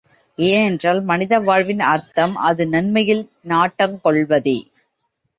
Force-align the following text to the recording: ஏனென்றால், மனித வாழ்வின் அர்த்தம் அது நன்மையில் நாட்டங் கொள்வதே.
ஏனென்றால், 0.37 1.01
மனித 1.01 1.39
வாழ்வின் 1.39 1.83
அர்த்தம் 1.87 2.33
அது 2.35 2.67
நன்மையில் 2.67 3.21
நாட்டங் 3.47 3.95
கொள்வதே. 4.01 4.57